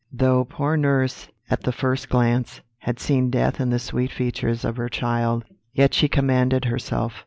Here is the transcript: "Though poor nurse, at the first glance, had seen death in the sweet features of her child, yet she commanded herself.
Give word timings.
"Though 0.11 0.45
poor 0.45 0.77
nurse, 0.77 1.27
at 1.47 1.61
the 1.61 1.71
first 1.71 2.09
glance, 2.09 2.61
had 2.79 2.99
seen 2.99 3.29
death 3.29 3.59
in 3.61 3.69
the 3.69 3.77
sweet 3.77 4.09
features 4.11 4.65
of 4.65 4.77
her 4.77 4.89
child, 4.89 5.45
yet 5.75 5.93
she 5.93 6.07
commanded 6.07 6.65
herself. 6.65 7.13